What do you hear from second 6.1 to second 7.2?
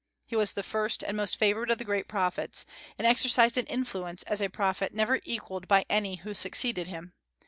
who succeeded him.